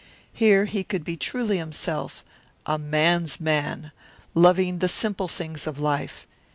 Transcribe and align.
Here 0.33 0.65
he 0.65 0.83
could 0.83 1.03
be 1.03 1.15
truly 1.15 1.59
himself, 1.59 2.25
a 2.65 2.79
man's 2.79 3.39
man, 3.39 3.91
loving 4.33 4.79
the 4.79 4.89
simple 4.89 5.27
things 5.27 5.67
of 5.67 5.79
life. 5.79 6.25